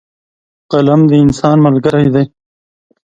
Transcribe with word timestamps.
قلم 0.71 1.01
د 1.09 1.11
انسان 1.23 1.57
ملګری 1.65 2.07
دی. 2.13 2.23